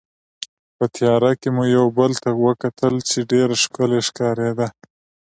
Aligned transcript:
په 0.77 0.85
تیارې 0.95 1.31
کې 1.41 1.49
مو 1.55 1.63
یو 1.75 1.85
بل 1.97 2.11
ته 2.23 2.29
وکتل 2.45 2.93
چې 3.09 3.19
ډېره 3.31 3.55
ښکلې 3.63 3.99
ښکارېده. 4.07 4.67